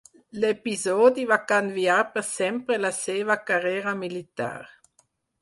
L'episodi 0.43 1.25
va 1.31 1.37
canviar 1.51 1.99
per 2.15 2.23
sempre 2.31 2.79
la 2.87 2.93
seva 3.01 3.37
carrera 3.51 3.95
militar. 4.03 4.53